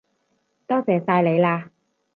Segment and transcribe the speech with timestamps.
[0.65, 1.69] 多謝晒你喇